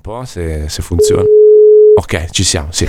un 0.00 0.14
po' 0.14 0.24
se, 0.24 0.68
se 0.68 0.80
funziona. 0.82 1.22
Ok, 1.96 2.30
ci 2.30 2.42
siamo, 2.42 2.68
sì. 2.70 2.86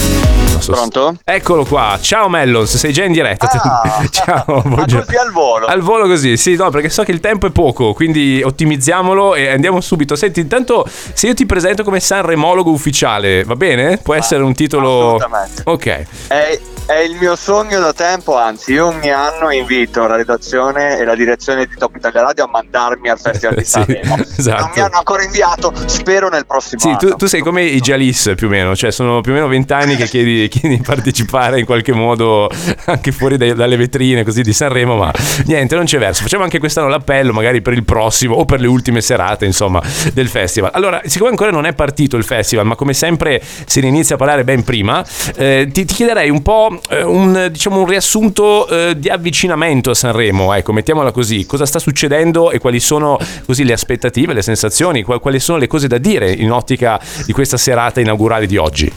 So 0.59 0.71
Pronto? 0.71 1.17
Eccolo 1.25 1.65
qua. 1.65 1.99
Ciao 2.01 2.29
Mellons, 2.29 2.77
sei 2.77 2.93
già 2.93 3.03
in 3.03 3.11
diretta. 3.11 3.49
Ah, 3.49 4.05
Ciao, 4.09 4.61
buongiorno. 4.61 5.03
così 5.05 5.17
al 5.17 5.31
volo. 5.31 5.65
Al 5.65 5.81
volo 5.81 6.07
così, 6.07 6.37
sì, 6.37 6.55
no, 6.55 6.69
perché 6.69 6.87
so 6.87 7.03
che 7.03 7.11
il 7.11 7.19
tempo 7.19 7.47
è 7.47 7.49
poco, 7.49 7.93
quindi 7.93 8.41
ottimizziamolo 8.41 9.35
e 9.35 9.49
andiamo 9.49 9.81
subito. 9.81 10.15
Senti, 10.15 10.39
intanto 10.39 10.85
se 10.87 11.27
io 11.27 11.33
ti 11.33 11.45
presento 11.45 11.83
come 11.83 11.99
Sanremologo 11.99 12.71
ufficiale, 12.71 13.43
va 13.43 13.55
bene? 13.55 13.97
Può 13.97 14.13
essere 14.13 14.43
un 14.43 14.53
titolo... 14.53 15.15
Assolutamente. 15.15 15.61
Ok. 15.65 16.05
È, 16.27 16.59
è 16.85 16.95
il 16.95 17.15
mio 17.15 17.35
sogno 17.37 17.79
da 17.79 17.93
tempo, 17.93 18.37
anzi, 18.37 18.73
io 18.73 18.87
ogni 18.87 19.09
anno 19.11 19.49
invito 19.51 20.05
la 20.07 20.17
redazione 20.17 20.97
e 20.97 21.05
la 21.05 21.15
direzione 21.15 21.65
di 21.65 21.75
Top 21.77 21.95
Italia 21.95 22.21
Radio 22.21 22.43
a 22.45 22.47
mandarmi 22.47 23.07
al 23.07 23.17
Festival 23.19 23.55
di 23.55 23.63
Sì, 23.63 23.69
Sanremo. 23.69 24.17
esatto. 24.37 24.61
Non 24.61 24.71
mi 24.75 24.81
hanno 24.81 24.97
ancora 24.97 25.23
inviato, 25.23 25.71
spero 25.85 26.27
nel 26.27 26.45
prossimo 26.45 26.81
Sì, 26.81 26.87
anno. 26.89 26.97
tu, 26.97 27.15
tu 27.15 27.25
sei 27.27 27.39
come 27.41 27.63
i 27.63 27.79
Jalis 27.79 28.33
più 28.35 28.47
o 28.47 28.49
meno, 28.49 28.75
cioè 28.75 28.91
sono 28.91 29.21
più 29.21 29.31
o 29.31 29.35
meno 29.35 29.47
vent'anni 29.47 29.95
che 29.95 30.05
chiedi, 30.05 30.47
chiedi 30.51 30.75
di 30.75 30.81
partecipare 30.81 31.59
in 31.59 31.65
qualche 31.65 31.93
modo 31.93 32.49
anche 32.85 33.11
fuori 33.13 33.37
dai- 33.37 33.53
dalle 33.53 33.77
vetrine 33.77 34.23
così 34.25 34.41
di 34.41 34.51
Sanremo, 34.51 34.97
ma 34.97 35.13
niente, 35.45 35.75
non 35.75 35.85
c'è 35.85 35.97
verso. 35.97 36.23
Facciamo 36.23 36.43
anche 36.43 36.59
quest'anno 36.59 36.89
l'appello, 36.89 37.31
magari 37.31 37.61
per 37.61 37.71
il 37.73 37.85
prossimo 37.85 38.35
o 38.35 38.43
per 38.43 38.59
le 38.59 38.67
ultime 38.67 38.99
serate, 38.99 39.45
insomma, 39.45 39.81
del 40.11 40.27
festival. 40.27 40.71
Allora, 40.73 40.99
siccome 41.05 41.29
ancora 41.29 41.51
non 41.51 41.65
è 41.65 41.73
partito 41.73 42.17
il 42.17 42.25
festival, 42.25 42.65
ma 42.65 42.75
come 42.75 42.93
sempre 42.93 43.41
se 43.65 43.79
ne 43.79 43.87
inizia 43.87 44.15
a 44.15 44.17
parlare 44.17 44.43
ben 44.43 44.63
prima, 44.63 45.05
eh, 45.37 45.69
ti, 45.71 45.85
ti 45.85 45.93
chiederei 45.93 46.29
un 46.29 46.41
po' 46.41 46.70
eh, 46.89 47.03
un, 47.03 47.47
diciamo, 47.51 47.79
un 47.79 47.85
riassunto 47.85 48.67
eh, 48.67 48.97
di 48.97 49.09
avvicinamento 49.09 49.91
a 49.91 49.95
Sanremo, 49.95 50.53
ecco, 50.53 50.73
mettiamola 50.73 51.11
così. 51.11 51.45
Cosa 51.45 51.65
sta 51.65 51.79
succedendo 51.79 52.51
e 52.51 52.59
quali 52.59 52.79
sono 52.79 53.17
così 53.45 53.63
le 53.63 53.73
aspettative, 53.73 54.33
le 54.33 54.41
sensazioni, 54.41 55.03
qual- 55.03 55.19
quali 55.19 55.39
sono 55.39 55.57
le 55.57 55.67
cose 55.67 55.87
da 55.87 55.97
dire 55.97 56.31
in 56.31 56.51
ottica 56.51 56.99
di 57.25 57.31
questa 57.33 57.57
serata 57.57 57.99
inaugurale 57.99 58.45
di 58.45 58.57
oggi? 58.57 58.91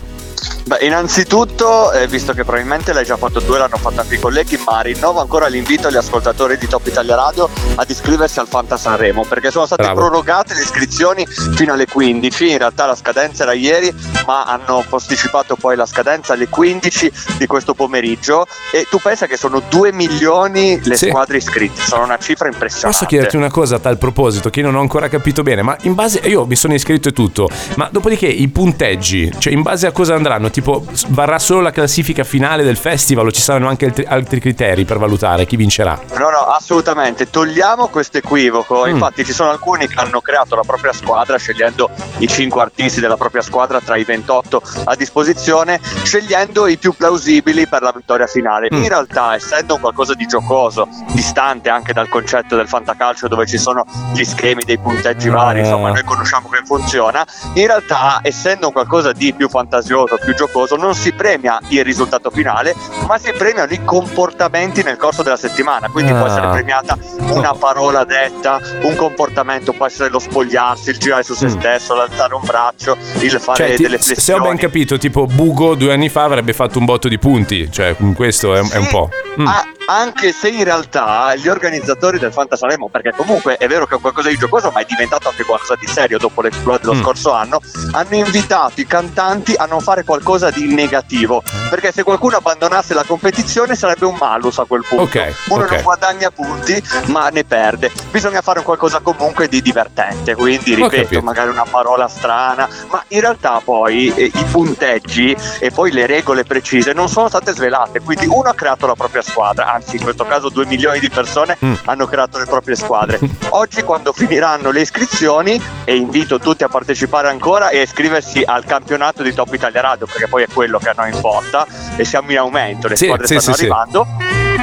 Beh, 0.67 0.79
innanzitutto, 0.87 1.93
eh, 1.93 2.07
visto 2.07 2.33
che 2.33 2.43
probabilmente 2.43 2.95
l'hai 2.95 3.05
già 3.05 3.19
fatto 3.19 3.39
due, 3.41 3.59
l'hanno 3.59 3.77
fatto 3.77 4.01
anche 4.01 4.15
i 4.15 4.19
colleghi, 4.19 4.59
ma 4.67 4.81
rinnovo 4.81 5.21
ancora 5.21 5.47
l'invito 5.47 5.89
agli 5.89 5.97
ascoltatori 5.97 6.57
di 6.57 6.67
Top 6.67 6.87
Italia 6.87 7.15
Radio 7.17 7.51
ad 7.75 7.91
iscriversi 7.91 8.39
al 8.39 8.49
Fanta 8.49 8.79
Sanremo, 8.79 9.27
perché 9.29 9.51
sono 9.51 9.67
state 9.67 9.83
Bravo. 9.83 10.01
prorogate 10.01 10.55
le 10.55 10.63
iscrizioni 10.63 11.27
fino 11.27 11.75
alle 11.75 11.85
15, 11.87 12.51
in 12.53 12.57
realtà 12.57 12.87
la 12.87 12.95
scadenza 12.95 13.43
era 13.43 13.53
ieri, 13.53 13.93
ma 14.27 14.45
hanno 14.45 14.83
posticipato 14.89 15.55
poi 15.55 15.77
la 15.77 15.85
scadenza 15.85 16.33
alle 16.33 16.49
15 16.49 17.13
di 17.37 17.47
questo 17.47 17.75
pomeriggio 17.75 18.47
e 18.73 18.87
tu 18.89 18.99
pensa 19.03 19.27
che 19.27 19.37
sono 19.37 19.61
2 19.69 19.93
milioni 19.93 20.81
le 20.83 20.97
Sì. 20.97 21.09
squadre 21.09 21.37
iscritte, 21.37 21.83
sono 21.83 22.05
una 22.05 22.17
cifra 22.17 22.47
impressionante. 22.49 22.97
Posso 22.97 23.05
chiederti 23.07 23.37
una 23.37 23.51
cosa 23.51 23.77
a 23.77 23.79
tal 23.81 23.99
proposito 23.99 24.49
che 24.49 24.61
io 24.61 24.67
non 24.67 24.77
ho 24.77 24.81
ancora 24.81 25.09
capito 25.09 25.43
bene, 25.43 25.61
ma 25.61 25.77
in 25.83 25.93
base 25.93 26.21
io 26.25 26.47
mi 26.47 26.57
sono 26.57 26.73
iscritto 26.73 27.11
e 27.11 27.13
tutto, 27.13 27.51
ma 27.77 27.87
dopodiché 27.93 28.27
i 28.27 28.49
punteggi, 28.49 29.31
cioè 29.39 29.53
in 29.53 29.61
base 29.61 29.87
a 29.87 29.93
cosa 29.93 30.15
andranno? 30.15 30.53
Tipo 30.55 30.85
varrà 31.09 31.41
solo 31.41 31.63
la 31.63 31.73
classifica 31.73 32.23
finale 32.23 32.63
del 32.63 32.77
festival 32.77 33.27
o 33.27 33.33
ci 33.33 33.41
saranno 33.41 33.67
anche 33.67 33.87
altri, 33.87 34.05
altri 34.05 34.39
criteri 34.39 34.85
per 34.85 34.99
valutare 34.99 35.47
chi 35.47 35.57
vincerà? 35.57 35.99
No, 36.17 36.31
no, 36.31 36.47
assolutamente. 36.47 37.29
Togliamo 37.29 37.89
questo 37.89 38.19
equivoco. 38.19 38.85
Mm. 38.87 38.91
Infatti, 38.91 39.25
ci 39.25 39.33
sono 39.33 39.51
alcuni 39.51 39.89
che 39.89 39.99
hanno 39.99 40.21
creato 40.21 40.55
la 40.55 40.63
propria 40.65 40.93
squadra 40.93 41.39
scegliendo 41.39 41.91
i 42.19 42.29
5 42.29 42.63
artisti 42.63 43.01
della 43.01 43.17
propria 43.17 43.43
squadra 43.43 43.81
tra 43.81 43.97
i 43.97 44.05
28 44.05 44.63
a 44.85 44.95
disposizione, 44.95 45.81
scegliendo 46.05 46.69
i 46.69 46.77
più 46.77 46.93
plausibili 46.93 47.67
per 47.67 47.83
la 47.83 47.93
vittoria 47.93 48.29
finale. 48.29 48.69
Mm. 48.73 48.81
In 48.81 48.89
realtà, 48.89 49.35
essendo 49.35 49.75
un 49.75 49.81
qualcosa 49.81 50.15
di 50.15 50.27
giocoso, 50.27 50.87
distante 51.15 51.69
anche 51.69 51.93
dal 51.93 52.09
concetto 52.09 52.55
del 52.55 52.69
fantacalcio 52.69 53.27
dove 53.27 53.45
ci 53.45 53.59
sono 53.59 53.85
gli 54.13 54.23
schemi 54.23 54.63
dei 54.63 54.79
punteggi 54.79 55.29
vari, 55.31 55.59
insomma, 55.59 55.91
noi 55.91 56.05
conosciamo 56.05 56.47
come 56.47 56.63
funziona. 56.65 57.27
In 57.55 57.67
realtà, 57.67 58.21
essendo 58.23 58.69
un 58.69 58.73
qualcosa 58.73 59.11
di 59.11 59.35
più 59.35 59.49
fantasioso, 59.49 60.17
più 60.23 60.27
giocoso, 60.27 60.43
non 60.77 60.95
si 60.95 61.13
premia 61.13 61.59
il 61.69 61.85
risultato 61.85 62.31
finale, 62.31 62.75
ma 63.07 63.19
si 63.19 63.33
premiano 63.33 63.73
i 63.73 63.85
comportamenti 63.85 64.83
nel 64.83 64.97
corso 64.97 65.23
della 65.23 65.37
settimana. 65.37 65.89
Quindi 65.89 66.13
può 66.13 66.25
Ah. 66.25 66.29
essere 66.29 66.49
premiata 66.49 66.97
una 67.31 67.55
parola 67.55 68.05
detta, 68.05 68.61
un 68.83 68.95
comportamento, 68.97 69.73
può 69.73 69.87
essere 69.87 70.09
lo 70.11 70.19
spogliarsi, 70.19 70.91
il 70.91 70.99
girare 70.99 71.23
su 71.23 71.35
se 71.35 71.47
Mm. 71.47 71.59
stesso, 71.59 71.95
l'alzare 71.95 72.35
un 72.35 72.43
braccio, 72.45 72.97
il 73.21 73.31
fare 73.41 73.69
Cioè, 73.69 73.77
delle 73.77 73.99
se 73.99 74.15
flessioni. 74.15 74.41
ho 74.41 74.49
ben 74.49 74.57
capito, 74.57 74.99
tipo 74.99 75.27
Bugo 75.27 75.75
due 75.75 75.93
anni 75.93 76.09
fa 76.09 76.25
avrebbe 76.25 76.53
fatto 76.53 76.79
un 76.79 76.85
botto 76.85 77.09
di 77.09 77.19
punti, 77.19 77.71
cioè 77.71 77.95
questo 78.15 78.55
è, 78.55 78.59
è 78.59 78.77
un 78.77 78.85
Sì, 78.85 78.89
po'. 78.91 79.09
Mm. 79.41 79.47
a- 79.47 79.65
anche 79.87 80.33
se 80.33 80.49
in 80.49 80.65
realtà 80.65 81.35
gli 81.35 81.49
organizzatori 81.49 82.19
del 82.19 82.33
Fanta 82.33 82.57
Sanremo, 82.57 82.89
perché 82.89 83.13
comunque 83.15 83.57
è 83.57 83.67
vero 83.67 83.87
che 83.87 83.97
è 83.97 84.01
qualcosa 84.01 84.29
di 84.29 84.37
giocoso, 84.37 84.71
ma 84.71 84.81
è 84.81 84.87
diventato 84.89 85.29
anche 85.29 85.45
qualcosa 85.45 85.75
di 85.79 85.87
serio 85.87 86.19
dopo 86.19 86.41
l'exploit 86.43 86.81
dello 86.81 86.95
Mm. 86.95 87.03
scorso 87.03 87.33
anno, 87.33 87.61
hanno 87.93 88.15
invitato 88.15 88.81
i 88.81 88.87
cantanti 88.87 89.55
a 89.57 89.67
non 89.67 89.81
fare 89.81 90.05
qualcosa 90.05 90.51
di 90.51 90.73
negativo. 90.75 91.43
Perché 91.69 91.93
se 91.93 92.03
qualcuno 92.03 92.37
abbandonasse 92.37 92.95
la 92.95 93.05
competizione 93.05 93.75
sarebbe 93.75 94.07
un 94.07 94.17
malus 94.19 94.59
a 94.59 94.65
quel 94.65 94.85
punto. 94.89 95.05
Ok, 95.05 95.35
Uno 95.49 95.65
ok. 95.65 95.71
non 95.73 95.83
guadagna 95.83 96.31
punti, 96.31 96.83
ma 97.07 97.29
ne 97.29 97.45
perde. 97.45 97.91
Bisogna 98.11 98.41
fare 98.41 98.61
un 98.61 98.65
qualcosa 98.65 99.01
comunque 99.01 99.49
di 99.49 99.61
divertente. 99.61 100.35
Quindi, 100.35 100.75
ripeto, 100.75 101.21
magari 101.21 101.51
una 101.51 101.65
parola 101.69 102.09
strana, 102.09 102.69
ma 102.91 103.03
in 103.09 103.21
realtà 103.21 103.61
poi 103.63 104.13
eh, 104.15 104.31
i 104.33 104.45
punteggi 104.51 105.37
e 105.59 105.71
poi 105.71 105.91
le 105.93 106.07
regole 106.07 106.45
precise 106.45 106.93
non 106.93 107.09
sono 107.09 107.29
state 107.29 107.53
svelate. 107.53 108.01
Quindi 108.01 108.27
uno 108.27 108.49
ha 108.49 108.55
creato 108.55 108.87
la 108.87 108.95
propria 108.95 109.23
squadra, 109.23 109.73
anzi 109.75 109.97
in 109.97 110.03
questo 110.03 110.25
caso 110.25 110.49
due 110.49 110.67
milioni 110.67 110.99
di 110.99 111.11
persone 111.11 111.57
Mm. 111.65 111.75
hanno 111.85 112.07
creato 112.07 112.39
le 112.39 112.45
proprie 112.47 112.75
squadre. 112.77 113.19
Oggi 113.51 113.83
quando 113.83 114.13
finiranno 114.13 114.71
le 114.71 114.81
iscrizioni, 114.81 115.61
e 115.85 115.97
invito 115.97 116.39
tutti 116.39 116.65
a 116.65 116.69
partecipare 116.69 117.29
ancora 117.29 117.69
e 117.69 117.79
a 117.79 117.83
iscriversi 117.83 118.43
al 118.45 118.65
campionato 118.65 119.23
di 119.23 119.33
Top 119.35 119.53
Italia 119.53 119.81
Radio, 119.81 120.07
perché 120.07 120.29
poi 120.29 120.43
è 120.45 120.47
quello 120.53 120.79
che 120.79 120.89
a 120.91 120.95
noi 120.97 121.11
importa 121.13 121.67
e 121.97 122.05
siamo 122.05 122.31
in 122.31 122.39
aumento, 122.39 122.89
le 122.89 122.97
Sì, 122.97 123.05
squadre 123.05 123.27
sì, 123.27 123.39
stanno 123.39 123.57
sì, 123.57 123.65
sì. 123.65 123.71
arrivando. 123.71 124.07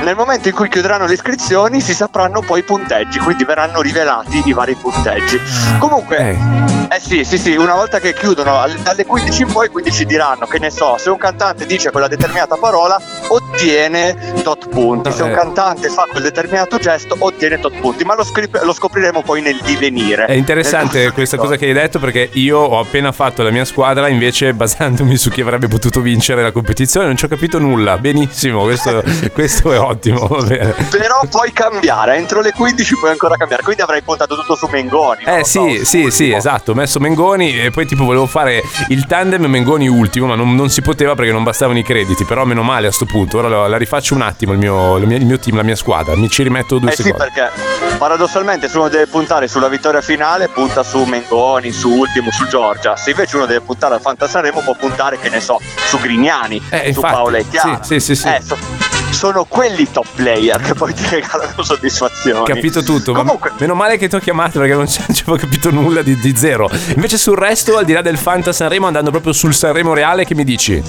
Nel 0.03 0.15
momento 0.15 0.47
in 0.47 0.55
cui 0.55 0.67
chiuderanno 0.67 1.05
le 1.05 1.13
iscrizioni 1.13 1.79
si 1.79 1.93
sapranno 1.93 2.41
poi 2.41 2.59
i 2.59 2.63
punteggi, 2.63 3.19
quindi 3.19 3.43
verranno 3.43 3.81
rivelati 3.81 4.41
i 4.45 4.53
vari 4.53 4.73
punteggi. 4.75 5.39
Comunque, 5.77 6.17
Eh. 6.17 6.95
eh 6.95 6.99
sì, 6.99 7.23
sì, 7.23 7.37
sì, 7.37 7.55
una 7.55 7.75
volta 7.75 7.99
che 7.99 8.13
chiudono 8.13 8.59
alle- 8.59 8.81
dalle 8.81 9.05
15 9.05 9.43
in 9.43 9.51
poi, 9.51 9.69
quindi 9.69 9.91
ci 9.91 10.05
diranno 10.05 10.47
che 10.47 10.57
ne 10.59 10.71
so, 10.71 10.97
se 10.97 11.09
un 11.11 11.17
cantante 11.17 11.65
dice 11.67 11.91
quella 11.91 12.07
determinata 12.07 12.55
parola, 12.55 12.99
ottiene 13.33 14.33
tot 14.43 14.67
punti. 14.69 15.11
Se 15.11 15.23
un 15.23 15.29
Eh. 15.29 15.33
cantante 15.33 15.89
fa 15.89 16.05
quel 16.09 16.23
determinato 16.23 16.77
gesto, 16.77 17.15
ottiene 17.17 17.59
tot 17.59 17.77
punti. 17.79 18.03
Ma 18.03 18.15
lo, 18.15 18.23
scri- 18.23 18.49
lo 18.63 18.73
scopriremo 18.73 19.21
poi 19.21 19.41
nel 19.41 19.59
divenire. 19.63 20.25
È 20.25 20.33
interessante 20.33 20.99
Nel 21.01 21.13
questa 21.13 21.37
cosa 21.37 21.55
che 21.55 21.65
hai 21.65 21.73
detto 21.73 21.99
perché 21.99 22.29
io 22.33 22.57
ho 22.59 22.79
appena 22.79 23.11
fatto 23.11 23.43
la 23.43 23.51
mia 23.51 23.65
squadra 23.65 24.07
invece 24.07 24.53
basandomi 24.53 25.15
su 25.17 25.29
chi 25.29 25.41
avrebbe 25.41 25.67
potuto 25.67 26.01
vincere 26.01 26.41
la 26.41 26.51
competizione 26.51 27.05
non 27.05 27.15
ci 27.17 27.25
ho 27.25 27.27
capito 27.27 27.59
nulla. 27.59 27.97
Benissimo, 27.97 28.63
questo, 28.63 29.03
questo 29.33 29.71
è 29.71 29.79
ottimo. 29.79 30.27
Però 30.27 31.21
puoi 31.29 31.51
cambiare, 31.53 32.15
entro 32.17 32.41
le 32.41 32.51
15 32.51 32.95
puoi 32.97 33.11
ancora 33.11 33.35
cambiare. 33.35 33.63
Quindi 33.63 33.81
avrai 33.81 34.01
puntato 34.01 34.35
tutto 34.35 34.55
su 34.55 34.67
Mengoni. 34.71 35.23
Eh 35.25 35.43
sì, 35.43 35.77
so, 35.79 35.85
sì, 35.85 36.11
sì, 36.11 36.31
esatto, 36.31 36.71
ho 36.71 36.75
messo 36.75 36.99
Mengoni 36.99 37.59
e 37.59 37.71
poi 37.71 37.85
tipo 37.85 38.03
volevo 38.03 38.25
fare 38.25 38.61
il 38.89 39.05
tandem 39.05 39.45
Mengoni 39.45 39.87
ultimo, 39.87 40.27
ma 40.27 40.35
non, 40.35 40.55
non 40.55 40.69
si 40.69 40.81
poteva 40.81 41.15
perché 41.15 41.31
non 41.31 41.43
bastavano 41.43 41.77
i 41.79 41.83
crediti, 41.83 42.25
però 42.25 42.43
meno 42.45 42.63
male 42.63 42.87
a 42.87 42.91
sto 42.91 43.05
punto, 43.05 43.19
ora 43.33 43.67
la, 43.67 43.77
rifaccio 43.77 44.13
un 44.15 44.21
attimo 44.21 44.53
il 44.53 44.57
mio, 44.59 44.97
il 44.97 45.07
mio- 45.07 45.17
il 45.17 45.25
mio 45.25 45.39
team, 45.39 45.55
la 45.57 45.63
mia 45.63 45.75
squadra, 45.75 46.15
mi 46.15 46.29
ci 46.29 46.43
rimetto 46.43 46.77
due 46.79 46.91
Eh 46.91 46.95
sì, 46.95 47.03
secondi. 47.03 47.31
perché 47.33 47.51
paradossalmente 47.97 48.67
se 48.69 48.77
uno 48.77 48.87
deve 48.89 49.07
puntare 49.07 49.47
sulla 49.47 49.67
vittoria 49.67 50.01
finale, 50.01 50.47
punta 50.49 50.83
su 50.83 51.03
Mengoni, 51.03 51.71
su 51.71 51.89
Ultimo, 51.89 52.31
su 52.31 52.47
Giorgia. 52.47 52.95
Se 52.95 53.11
invece 53.11 53.35
uno 53.37 53.45
deve 53.45 53.61
puntare 53.61 53.95
al 53.95 54.01
Fantasaremo, 54.01 54.61
può 54.61 54.75
puntare, 54.75 55.19
che 55.19 55.29
ne 55.29 55.39
so, 55.39 55.59
su 55.87 55.99
Grignani, 55.99 56.61
Eh, 56.69 56.79
su 56.79 56.87
infatti, 56.87 57.13
Paola 57.13 57.37
e 57.37 57.47
Chiara. 57.47 57.79
sì, 57.83 57.99
sì, 57.99 58.15
sì, 58.15 58.15
sì. 58.15 58.27
Eh, 58.27 58.41
so- 58.45 58.89
sono 59.11 59.43
quelli 59.43 59.91
top 59.91 60.05
player 60.15 60.59
che 60.61 60.73
poi 60.73 60.93
ti 60.93 61.03
regalano 61.09 61.61
soddisfazioni. 61.61 62.45
Capito 62.45 62.81
tutto, 62.81 63.11
Comunque, 63.13 63.49
ma 63.51 63.55
meno 63.59 63.75
male 63.75 63.97
che 63.97 64.07
ti 64.07 64.15
ho 64.15 64.19
chiamato 64.19 64.57
perché 64.59 64.73
non 64.73 64.87
ci 64.87 64.99
non 65.05 65.15
ci 65.15 65.23
avevo 65.27 65.37
capito 65.37 65.69
nulla 65.69 66.01
di, 66.01 66.15
di 66.17 66.35
zero. 66.35 66.69
Invece 66.95 67.17
sul 67.17 67.37
resto, 67.37 67.77
al 67.77 67.85
di 67.85 67.93
là 67.93 68.01
del 68.01 68.17
Fanta 68.17 68.51
Sanremo, 68.53 68.87
andando 68.87 69.11
proprio 69.11 69.33
sul 69.33 69.53
Sanremo 69.53 69.93
reale, 69.93 70.23
che 70.25 70.33
mi 70.33 70.43
dici? 70.45 70.81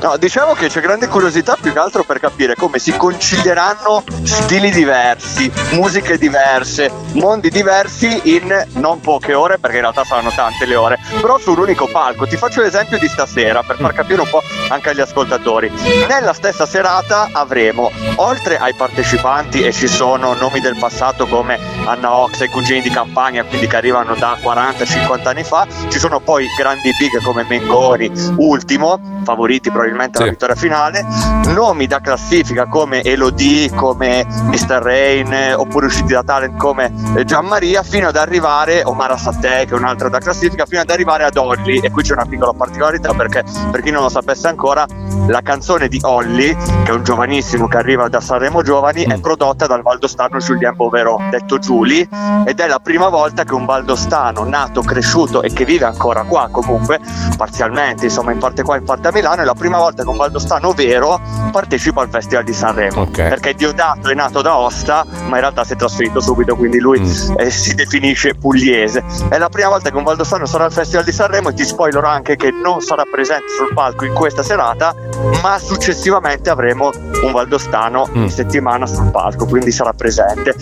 No, 0.00 0.16
diciamo 0.16 0.52
che 0.54 0.68
c'è 0.68 0.80
grande 0.80 1.08
curiosità 1.08 1.56
più 1.60 1.72
che 1.72 1.78
altro 1.80 2.04
per 2.04 2.20
capire 2.20 2.54
come 2.54 2.78
si 2.78 2.96
concilieranno 2.96 4.04
stili 4.22 4.70
diversi, 4.70 5.50
musiche 5.72 6.16
diverse, 6.18 6.88
mondi 7.14 7.50
diversi 7.50 8.36
in 8.36 8.66
non 8.74 9.00
poche 9.00 9.34
ore, 9.34 9.58
perché 9.58 9.76
in 9.76 9.82
realtà 9.82 10.04
saranno 10.04 10.30
tante 10.30 10.66
le 10.66 10.76
ore, 10.76 10.98
però 11.20 11.36
su 11.38 11.50
un 11.50 11.58
unico 11.58 11.88
palco. 11.88 12.28
Ti 12.28 12.36
faccio 12.36 12.62
l'esempio 12.62 12.96
di 12.96 13.08
stasera 13.08 13.64
per 13.64 13.76
far 13.76 13.92
capire 13.92 14.20
un 14.20 14.30
po' 14.30 14.40
anche 14.68 14.90
agli 14.90 15.00
ascoltatori. 15.00 15.68
Nella 16.08 16.32
stessa 16.32 16.64
serata 16.64 17.30
avremo, 17.32 17.90
oltre 18.16 18.56
ai 18.56 18.74
partecipanti, 18.74 19.62
e 19.62 19.72
ci 19.72 19.88
sono 19.88 20.32
nomi 20.34 20.60
del 20.60 20.76
passato 20.78 21.26
come 21.26 21.58
Anna 21.86 22.14
Ox 22.14 22.40
e 22.40 22.48
Cugini 22.48 22.82
di 22.82 22.90
Campania, 22.90 23.42
quindi 23.42 23.66
che 23.66 23.76
arrivano 23.76 24.14
da 24.14 24.38
40-50 24.40 25.26
anni 25.26 25.42
fa, 25.42 25.66
ci 25.88 25.98
sono 25.98 26.20
poi 26.20 26.46
grandi 26.56 26.92
big 26.96 27.20
come 27.22 27.44
Mengoni, 27.48 28.10
Ultimo, 28.36 29.00
favoriti 29.24 29.62
probabilmente 29.62 29.86
probabilmente 29.88 30.18
Sì. 30.18 30.24
la 30.24 30.30
vittoria 30.30 30.54
finale, 30.54 31.06
nomi 31.54 31.86
da 31.86 32.00
classifica 32.00 32.66
come 32.66 33.02
Elodie, 33.02 33.70
come 33.74 34.26
Mr. 34.26 34.80
Rain, 34.82 35.32
eh, 35.32 35.54
oppure 35.54 35.86
usciti 35.86 36.12
da 36.12 36.22
talent 36.22 36.56
come 36.58 36.92
eh, 37.16 37.24
Gianmaria, 37.24 37.82
fino 37.82 38.08
ad 38.08 38.16
arrivare, 38.16 38.82
o 38.84 38.92
Mara 38.92 39.16
Sattè, 39.16 39.66
che 39.66 39.74
è 39.74 39.78
un'altra 39.78 40.08
da 40.08 40.18
classifica, 40.18 40.66
fino 40.66 40.80
ad 40.80 40.90
arrivare 40.90 41.24
ad 41.24 41.36
Olli. 41.36 41.78
E 41.78 41.90
qui 41.90 42.02
c'è 42.02 42.12
una 42.12 42.26
piccola 42.26 42.52
particolarità 42.52 43.12
perché, 43.14 43.44
per 43.70 43.80
chi 43.82 43.90
non 43.90 44.02
lo 44.02 44.08
sapesse 44.08 44.48
ancora, 44.48 44.86
la 45.26 45.40
canzone 45.42 45.88
di 45.88 45.98
Olli, 46.04 46.54
che 46.84 46.90
è 46.90 46.94
un 46.94 47.02
giovanissimo 47.04 47.66
che 47.68 47.76
arriva 47.76 48.08
da 48.08 48.20
Sanremo 48.20 48.62
Giovani, 48.62 49.04
è 49.04 49.16
Mm. 49.16 49.20
prodotta 49.20 49.66
dal 49.66 49.82
valdostano 49.82 50.38
Julien 50.38 50.74
Bovero, 50.76 51.18
detto 51.30 51.58
Giuli, 51.58 52.06
ed 52.44 52.60
è 52.60 52.66
la 52.66 52.78
prima 52.78 53.08
volta 53.08 53.44
che 53.44 53.54
un 53.54 53.64
valdostano 53.64 54.44
nato, 54.44 54.82
cresciuto 54.82 55.42
e 55.42 55.52
che 55.52 55.64
vive 55.64 55.84
ancora 55.86 56.22
qua 56.24 56.48
comunque, 56.50 56.98
parzialmente, 57.36 58.04
insomma 58.06 58.32
in 58.32 58.38
parte 58.38 58.62
qua, 58.62 58.76
in 58.76 58.84
parte 58.84 59.08
a 59.08 59.12
Milano, 59.12 59.42
è 59.42 59.44
la 59.44 59.54
prima 59.54 59.77
volta 59.78 60.02
che 60.02 60.08
un 60.08 60.16
valdostano 60.16 60.72
vero 60.72 61.20
partecipa 61.52 62.02
al 62.02 62.08
Festival 62.10 62.44
di 62.44 62.52
Sanremo. 62.52 63.02
Ok. 63.02 63.16
Perché 63.28 63.54
Diodato 63.54 64.08
è 64.10 64.14
nato 64.14 64.42
da 64.42 64.56
Osta, 64.56 65.04
ma 65.26 65.34
in 65.36 65.40
realtà 65.40 65.64
si 65.64 65.72
è 65.72 65.76
trasferito 65.76 66.20
subito, 66.20 66.56
quindi 66.56 66.78
lui 66.78 67.00
Mm. 67.00 67.34
eh, 67.38 67.50
si 67.50 67.74
definisce 67.74 68.34
pugliese. 68.34 69.04
È 69.28 69.38
la 69.38 69.48
prima 69.48 69.68
volta 69.68 69.90
che 69.90 69.96
un 69.96 70.04
valdostano 70.04 70.46
sarà 70.46 70.64
al 70.64 70.72
Festival 70.72 71.04
di 71.04 71.12
Sanremo 71.12 71.50
e 71.50 71.54
ti 71.54 71.64
spoilerò 71.64 72.08
anche 72.08 72.36
che 72.36 72.50
non 72.50 72.80
sarà 72.80 73.04
presente 73.10 73.46
sul 73.56 73.72
palco 73.74 74.04
in 74.04 74.12
questa 74.14 74.42
serata, 74.42 74.94
ma 75.42 75.58
successivamente 75.58 76.50
avremo 76.50 76.90
un 77.22 77.32
valdostano 77.32 78.06
Mm. 78.16 78.22
in 78.22 78.30
settimana 78.30 78.86
sul 78.86 79.10
palco, 79.10 79.46
quindi 79.46 79.70
sarà 79.70 79.92
presente. 79.92 80.54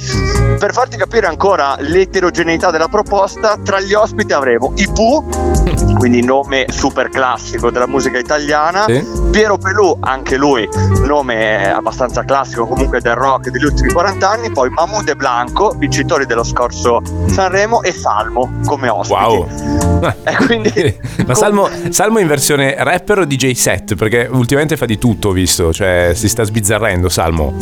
Per 0.58 0.72
farti 0.72 0.96
capire 0.96 1.26
ancora 1.26 1.76
l'eterogeneità 1.78 2.70
della 2.70 2.88
proposta, 2.88 3.56
tra 3.62 3.80
gli 3.80 3.92
ospiti 3.94 4.32
avremo 4.32 4.72
i 4.76 4.88
Pooh, 4.92 5.24
quindi 5.98 6.22
nome 6.24 6.66
super 6.70 7.08
classico 7.08 7.70
della 7.70 7.86
musica 7.86 8.18
italiana, 8.18 8.84
Sì. 8.84 9.05
Piero 9.30 9.58
Pelù, 9.58 9.96
anche 10.00 10.36
lui 10.36 10.68
nome 11.04 11.70
abbastanza 11.72 12.24
classico 12.24 12.66
comunque 12.66 13.00
del 13.00 13.14
rock 13.14 13.50
degli 13.50 13.64
ultimi 13.64 13.92
40 13.92 14.28
anni, 14.28 14.50
poi 14.50 14.70
Mahmoud 14.70 15.08
e 15.08 15.14
Blanco, 15.14 15.74
vincitori 15.76 16.26
dello 16.26 16.44
scorso 16.44 17.00
Sanremo, 17.26 17.82
e 17.82 17.92
Salmo 17.92 18.60
come 18.64 18.88
ospiti. 18.88 19.20
Wow. 19.20 19.48
E 20.24 20.36
quindi 20.44 20.98
Ma 21.26 21.34
Salmo, 21.34 21.68
Salmo 21.90 22.18
in 22.18 22.26
versione 22.26 22.74
rapper 22.78 23.20
o 23.20 23.24
DJ 23.24 23.52
set? 23.52 23.94
Perché 23.94 24.28
ultimamente 24.30 24.76
fa 24.76 24.84
di 24.84 24.98
tutto, 24.98 25.28
ho 25.28 25.32
visto. 25.32 25.72
Cioè, 25.72 26.12
si 26.14 26.28
sta 26.28 26.42
sbizzarrendo 26.44 27.08
Salmo. 27.08 27.54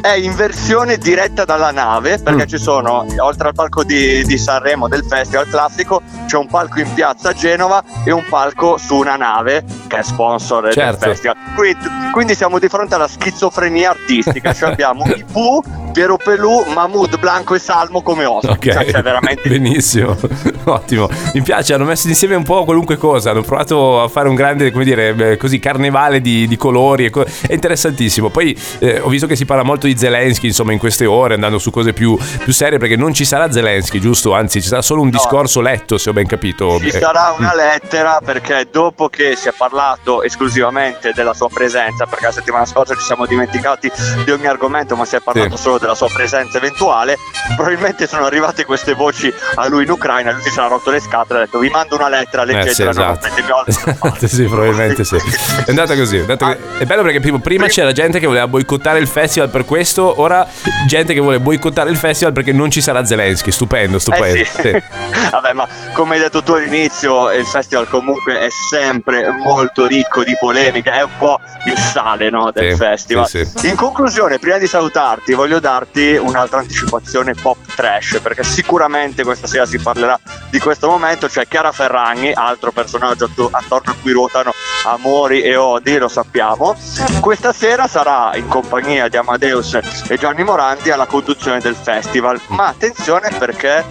è 0.00 0.12
in 0.12 0.34
versione 0.36 0.98
diretta 0.98 1.44
dalla 1.44 1.70
nave 1.70 2.18
perché 2.18 2.44
Mm. 2.44 2.46
ci 2.48 2.58
sono 2.58 3.06
oltre 3.18 3.48
al 3.48 3.54
palco 3.54 3.82
di, 3.84 4.22
di 4.24 4.36
Sanremo 4.36 4.86
del 4.86 5.02
festival 5.08 5.48
classico 5.48 6.02
c'è 6.26 6.36
un 6.36 6.46
palco 6.46 6.78
in 6.80 6.92
piazza 6.92 7.30
a 7.30 7.32
Genova 7.32 7.82
e 8.04 8.10
un 8.12 8.22
palco 8.28 8.76
su 8.76 8.96
una 8.96 9.16
nave 9.16 9.64
che 9.86 9.98
è 9.98 10.02
sponsor 10.02 10.73
Certo. 10.74 11.34
quindi, 11.54 11.78
quindi 12.12 12.34
siamo 12.34 12.58
di 12.58 12.68
fronte 12.68 12.94
alla 12.94 13.08
schizofrenia 13.08 13.90
artistica 13.90 14.52
cioè 14.52 14.70
abbiamo 14.70 15.04
i 15.14 15.24
Pooh, 15.30 15.62
Piero 15.94 16.16
Pelù, 16.16 16.64
Mahmoud, 16.74 17.20
Blanco 17.20 17.54
e 17.54 17.60
Salmo 17.60 18.02
come 18.02 18.24
ospiti 18.24 18.68
Ok, 18.70 18.74
cioè, 18.74 18.84
c'è 18.90 19.00
veramente 19.02 19.48
benissimo, 19.48 20.16
ottimo. 20.64 21.08
Mi 21.34 21.40
piace, 21.42 21.72
hanno 21.72 21.84
messo 21.84 22.08
insieme 22.08 22.34
un 22.34 22.42
po' 22.42 22.64
qualunque 22.64 22.96
cosa. 22.96 23.30
Hanno 23.30 23.42
provato 23.42 24.02
a 24.02 24.08
fare 24.08 24.28
un 24.28 24.34
grande, 24.34 24.72
come 24.72 24.82
dire, 24.82 25.36
così 25.36 25.60
carnevale 25.60 26.20
di, 26.20 26.48
di 26.48 26.56
colori. 26.56 27.04
e 27.04 27.10
co- 27.10 27.22
È 27.24 27.52
interessantissimo. 27.52 28.28
Poi 28.28 28.58
eh, 28.80 28.98
ho 28.98 29.08
visto 29.08 29.28
che 29.28 29.36
si 29.36 29.44
parla 29.44 29.62
molto 29.62 29.86
di 29.86 29.96
Zelensky, 29.96 30.48
insomma, 30.48 30.72
in 30.72 30.80
queste 30.80 31.06
ore, 31.06 31.34
andando 31.34 31.58
su 31.58 31.70
cose 31.70 31.92
più, 31.92 32.18
più 32.42 32.52
serie, 32.52 32.78
perché 32.78 32.96
non 32.96 33.14
ci 33.14 33.24
sarà 33.24 33.52
Zelensky, 33.52 34.00
giusto? 34.00 34.34
Anzi, 34.34 34.60
ci 34.60 34.66
sarà 34.68 34.82
solo 34.82 35.00
un 35.00 35.10
No. 35.14 35.20
discorso 35.20 35.60
letto, 35.60 35.96
se 35.96 36.10
ho 36.10 36.12
ben 36.12 36.26
capito. 36.26 36.76
Ci 36.80 36.88
Eh, 36.88 36.90
sarà 36.98 37.36
una 37.38 37.54
lettera 37.54 38.18
perché 38.24 38.66
dopo 38.68 39.08
che 39.08 39.36
si 39.36 39.48
è 39.48 39.52
parlato 39.56 40.22
esclusivamente 40.24 41.12
della 41.14 41.34
sua 41.34 41.48
presenza, 41.48 42.04
perché 42.06 42.24
la 42.26 42.32
settimana 42.32 42.64
scorsa 42.66 42.94
ci 42.96 43.04
siamo 43.04 43.26
dimenticati 43.26 43.88
di 44.24 44.30
ogni 44.32 44.46
argomento, 44.48 44.96
ma 44.96 45.04
si 45.04 45.14
è 45.14 45.20
parlato 45.20 45.56
Sì. 45.56 45.62
solo 45.62 45.78
della 45.84 45.94
sua 45.94 46.08
presenza 46.12 46.58
eventuale, 46.58 47.16
probabilmente 47.56 48.06
sono 48.06 48.24
arrivate 48.24 48.64
queste 48.64 48.94
voci 48.94 49.32
a 49.56 49.68
lui 49.68 49.84
in 49.84 49.90
Ucraina, 49.90 50.32
lui 50.32 50.42
si 50.42 50.50
sarà 50.50 50.68
rotto 50.68 50.90
le 50.90 51.00
scatole 51.00 51.40
ha 51.40 51.44
detto 51.44 51.58
vi 51.58 51.68
mando 51.68 51.94
una 51.96 52.08
lettera, 52.08 52.42
Eh, 52.44 52.46
sì, 52.48 52.52
leggetela, 52.54 52.90
esatto. 52.90 53.26
Esatto, 53.26 53.96
palle." 54.00 54.28
sì, 54.28 54.44
probabilmente 54.44 55.04
sì. 55.04 55.16
È 55.16 55.70
andata 55.70 55.94
così. 55.94 56.16
È, 56.16 56.20
andata 56.20 56.46
Ah. 56.46 56.56
È 56.78 56.84
bello 56.84 57.02
perché 57.02 57.20
prima, 57.20 57.38
prima 57.38 57.66
c'era 57.68 57.92
gente 57.92 58.18
che 58.18 58.26
voleva 58.26 58.46
boicottare 58.48 58.98
il 58.98 59.06
festival 59.06 59.48
per 59.48 59.64
questo, 59.64 60.20
ora 60.20 60.46
gente 60.86 61.14
che 61.14 61.20
vuole 61.20 61.38
boicottare 61.40 61.88
il 61.90 61.96
festival 61.96 62.32
perché 62.32 62.52
non 62.52 62.70
ci 62.70 62.80
sarà 62.80 63.04
Zelensky. 63.04 63.50
Stupendo, 63.50 63.98
stupendo. 63.98 64.38
Eh 64.40 64.44
sì. 64.44 64.82
Vabbè, 65.30 65.52
ma 65.52 65.66
come 65.92 66.14
hai 66.16 66.20
detto 66.20 66.42
tu 66.42 66.52
all'inizio, 66.52 67.30
il 67.32 67.46
festival 67.46 67.88
comunque 67.88 68.40
è 68.40 68.48
sempre 68.70 69.30
molto 69.30 69.86
ricco 69.86 70.22
di 70.24 70.36
polemiche, 70.38 70.90
è 70.90 71.02
un 71.02 71.10
po' 71.18 71.38
il 71.66 71.76
sale 71.78 72.28
no, 72.30 72.50
del 72.52 72.72
Sì, 72.72 72.76
festival. 72.76 73.26
sì, 73.28 73.44
sì. 73.54 73.68
In 73.68 73.76
conclusione, 73.76 74.38
prima 74.38 74.58
di 74.58 74.66
salutarti, 74.66 75.32
voglio 75.34 75.60
darti 75.74 76.14
un'altra 76.16 76.58
anticipazione 76.60 77.34
pop 77.34 77.56
trash, 77.74 78.20
perché 78.22 78.44
sicuramente 78.44 79.24
questa 79.24 79.46
sera 79.48 79.66
si 79.66 79.78
parlerà 79.78 80.18
di 80.50 80.58
questo 80.60 80.88
momento. 80.88 81.26
C'è 81.26 81.48
Chiara 81.48 81.72
Ferragni, 81.72 82.32
altro 82.32 82.70
personaggio 82.70 83.24
atto- 83.24 83.48
attorno 83.50 83.90
a 83.92 83.94
cui 84.00 84.12
ruotano 84.12 84.52
amori 84.86 85.42
e 85.42 85.56
odi, 85.56 85.98
lo 85.98 86.08
sappiamo. 86.08 86.76
Questa 87.20 87.52
sera 87.52 87.88
sarà 87.88 88.36
in 88.36 88.46
compagnia 88.46 89.08
di 89.08 89.16
Amadeus 89.16 89.78
e 90.08 90.16
Gianni 90.16 90.44
Morandi 90.44 90.90
alla 90.90 91.06
conduzione 91.06 91.58
del 91.58 91.74
festival. 91.74 92.38
Ma 92.48 92.68
attenzione 92.68 93.30
perché 93.36 93.84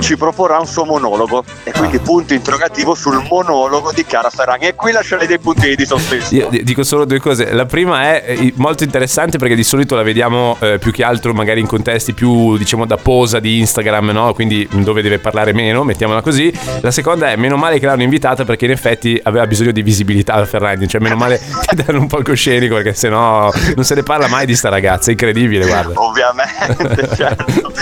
ci 0.00 0.16
proporrà 0.16 0.58
un 0.58 0.66
suo 0.66 0.84
monologo 0.84 1.42
e 1.64 1.72
quindi 1.72 1.96
Ah. 1.96 2.00
punto 2.00 2.34
interrogativo 2.34 2.94
sul 2.94 3.24
monologo 3.28 3.92
di 3.92 4.04
Chiara 4.04 4.28
Ferragni 4.28 4.66
e 4.66 4.74
qui 4.74 4.92
lascerei 4.92 5.26
dei 5.26 5.38
puntini 5.38 5.74
di 5.74 5.86
sospensione. 5.86 6.42
Io 6.44 6.48
di- 6.50 6.62
dico 6.64 6.82
solo 6.82 7.04
due 7.06 7.18
cose. 7.20 7.52
La 7.52 7.64
prima 7.66 8.02
è 8.02 8.24
eh, 8.26 8.52
molto 8.56 8.84
interessante 8.84 9.38
perché 9.38 9.54
di 9.54 9.64
solito 9.64 9.94
la 9.94 10.02
vediamo 10.02 10.56
eh, 10.60 10.78
più 10.78 10.92
che 10.92 11.02
altro 11.02 11.13
magari 11.32 11.60
in 11.60 11.66
contesti 11.66 12.12
più 12.12 12.56
diciamo 12.56 12.86
da 12.86 12.96
posa 12.96 13.40
di 13.40 13.58
Instagram, 13.58 14.10
no? 14.10 14.32
Quindi 14.34 14.68
dove 14.70 15.02
deve 15.02 15.18
parlare 15.18 15.52
meno, 15.52 15.84
mettiamola 15.84 16.20
così. 16.20 16.52
La 16.80 16.90
seconda 16.90 17.30
è 17.30 17.36
meno 17.36 17.56
male 17.56 17.78
che 17.78 17.86
l'hanno 17.86 18.02
invitata 18.02 18.44
perché 18.44 18.64
in 18.64 18.70
effetti 18.72 19.20
aveva 19.22 19.46
bisogno 19.46 19.72
di 19.72 19.82
visibilità 19.82 20.36
la 20.36 20.46
Ferragni, 20.46 20.88
cioè 20.88 21.00
meno 21.00 21.16
male 21.16 21.40
che 21.66 21.76
danno 21.76 22.00
un 22.00 22.06
palcoscenico 22.06 22.74
perché 22.76 22.94
sennò 22.94 23.50
non 23.74 23.84
se 23.84 23.94
ne 23.94 24.02
parla 24.02 24.28
mai 24.28 24.46
di 24.46 24.54
sta 24.54 24.68
ragazza, 24.68 25.08
è 25.08 25.12
incredibile, 25.12 25.66
guarda. 25.66 25.92
Ovviamente, 26.00 27.08
certo. 27.16 27.72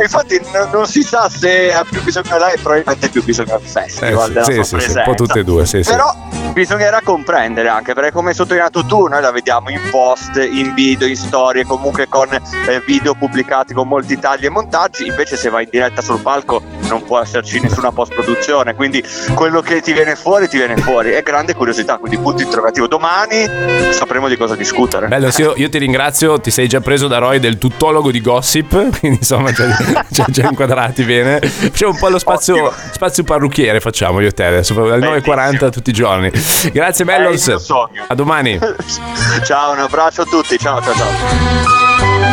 Infatti 0.00 0.40
non, 0.52 0.68
non 0.72 0.86
si 0.86 1.02
sa 1.02 1.28
se 1.28 1.72
ha 1.72 1.84
più 1.88 2.02
bisogno 2.02 2.38
lei, 2.38 2.56
probabilmente 2.58 3.06
ha 3.06 3.08
più 3.08 3.22
bisogno 3.22 3.58
del 3.58 3.68
festival. 3.68 4.36
Eh, 4.36 4.44
sì, 4.44 4.52
sua 4.64 4.80
sì, 4.80 4.90
sì, 4.90 4.96
un 4.96 5.02
po' 5.04 5.14
tutte 5.14 5.40
e 5.40 5.44
due, 5.44 5.66
sì, 5.66 5.82
sì. 5.82 5.90
Però 5.90 6.14
bisognerà 6.52 7.00
comprendere 7.02 7.68
anche 7.68 7.92
perché 7.92 8.12
come 8.12 8.30
hai 8.30 8.34
sottolineato 8.34 8.84
tu 8.86 9.06
noi 9.06 9.20
la 9.20 9.30
vediamo 9.30 9.68
in 9.68 9.80
post, 9.90 10.36
in 10.36 10.72
video, 10.74 11.06
in 11.06 11.16
storie, 11.16 11.64
comunque 11.64 12.08
con 12.08 12.28
eh, 12.32 12.75
video 12.84 13.14
pubblicati 13.14 13.74
con 13.74 13.88
molti 13.88 14.18
tagli 14.18 14.44
e 14.44 14.48
montaggi, 14.48 15.06
invece 15.06 15.36
se 15.36 15.50
vai 15.50 15.64
in 15.64 15.70
diretta 15.70 16.02
sul 16.02 16.20
palco 16.20 16.62
non 16.88 17.04
può 17.04 17.20
esserci 17.20 17.60
nessuna 17.60 17.90
post 17.92 18.14
produzione, 18.14 18.74
quindi 18.74 19.02
quello 19.34 19.60
che 19.60 19.80
ti 19.80 19.92
viene 19.92 20.14
fuori 20.14 20.48
ti 20.48 20.56
viene 20.56 20.76
fuori, 20.76 21.10
è 21.10 21.22
grande 21.22 21.54
curiosità, 21.54 21.96
quindi 21.98 22.18
punto 22.18 22.42
interrogativo. 22.42 22.86
Domani 22.86 23.46
sapremo 23.90 24.28
di 24.28 24.36
cosa 24.36 24.54
discutere. 24.54 25.08
Bello, 25.08 25.30
sì, 25.30 25.42
io, 25.42 25.54
io 25.56 25.68
ti 25.68 25.78
ringrazio, 25.78 26.40
ti 26.40 26.50
sei 26.50 26.68
già 26.68 26.80
preso 26.80 27.08
da 27.08 27.18
Roy 27.18 27.38
del 27.38 27.58
tuttologo 27.58 28.10
di 28.10 28.20
gossip, 28.20 28.70
quindi 28.98 29.18
insomma 29.18 29.52
già, 29.52 30.04
già, 30.08 30.24
già 30.28 30.48
inquadrati 30.48 31.04
bene. 31.04 31.40
Facciamo 31.40 31.92
un 31.92 31.98
po' 31.98 32.08
lo 32.08 32.18
spazio, 32.18 32.72
spazio 32.92 33.24
parrucchiere, 33.24 33.80
facciamo 33.80 34.20
io 34.20 34.28
e 34.28 34.32
te 34.32 34.44
adesso, 34.44 34.74
alle 34.80 35.20
9.40 35.20 35.70
tutti 35.70 35.90
i 35.90 35.92
giorni. 35.92 36.30
Grazie 36.72 37.04
mio 37.04 37.36
sogno. 37.36 38.04
a 38.06 38.14
domani. 38.14 38.58
ciao, 39.44 39.72
un 39.72 39.78
abbraccio 39.80 40.22
a 40.22 40.24
tutti, 40.24 40.58
ciao 40.58 40.80
ciao 40.82 40.94
ciao. 40.94 42.26